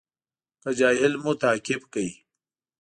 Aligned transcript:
که 0.61 0.69
جاهل 0.79 1.13
مو 1.23 1.31
تعقیب 1.43 1.81
کړ. 1.93 2.05